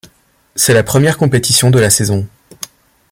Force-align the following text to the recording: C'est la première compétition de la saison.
C'est 0.55 0.73
la 0.73 0.81
première 0.81 1.15
compétition 1.15 1.69
de 1.69 1.77
la 1.79 1.91
saison. 1.91 2.27